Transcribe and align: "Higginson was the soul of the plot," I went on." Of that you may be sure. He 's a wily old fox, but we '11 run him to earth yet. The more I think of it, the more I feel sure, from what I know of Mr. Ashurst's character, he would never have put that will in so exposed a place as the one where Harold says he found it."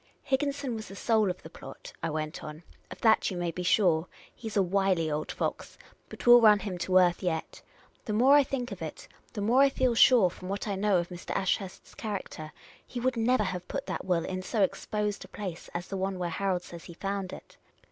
"Higginson 0.33 0.73
was 0.75 0.87
the 0.87 0.95
soul 0.95 1.29
of 1.29 1.43
the 1.43 1.49
plot," 1.51 1.93
I 2.01 2.09
went 2.09 2.43
on." 2.43 2.63
Of 2.89 3.01
that 3.01 3.29
you 3.29 3.37
may 3.37 3.51
be 3.51 3.61
sure. 3.61 4.07
He 4.33 4.49
's 4.49 4.57
a 4.57 4.63
wily 4.63 5.11
old 5.11 5.31
fox, 5.31 5.77
but 6.09 6.25
we 6.25 6.31
'11 6.33 6.43
run 6.43 6.57
him 6.61 6.77
to 6.79 6.97
earth 6.97 7.21
yet. 7.21 7.61
The 8.05 8.13
more 8.13 8.33
I 8.33 8.43
think 8.43 8.71
of 8.71 8.81
it, 8.81 9.07
the 9.33 9.41
more 9.41 9.61
I 9.61 9.69
feel 9.69 9.93
sure, 9.93 10.31
from 10.31 10.49
what 10.49 10.67
I 10.67 10.73
know 10.73 10.97
of 10.97 11.09
Mr. 11.09 11.35
Ashurst's 11.35 11.93
character, 11.93 12.51
he 12.87 12.99
would 12.99 13.15
never 13.15 13.43
have 13.43 13.67
put 13.67 13.85
that 13.85 14.03
will 14.03 14.25
in 14.25 14.41
so 14.41 14.63
exposed 14.63 15.23
a 15.23 15.27
place 15.27 15.69
as 15.75 15.87
the 15.87 15.97
one 15.97 16.17
where 16.17 16.31
Harold 16.31 16.63
says 16.63 16.85
he 16.85 16.95
found 16.95 17.31
it." 17.31 17.57